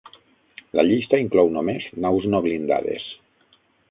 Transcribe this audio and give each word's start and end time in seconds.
La 0.79 0.85
llista 0.87 1.19
inclou 1.25 1.51
només 1.59 1.85
naus 2.05 2.27
no 2.33 2.41
blindades. 2.47 3.09